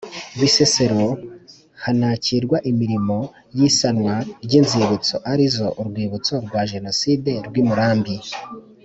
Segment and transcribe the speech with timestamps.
[0.39, 1.07] Bisesero
[1.83, 3.17] hanakirwa imirimo
[3.57, 4.13] y isanwa
[4.45, 8.15] ry Inzibutso arizo Urwibutso rwa Jenoside rw i Murambi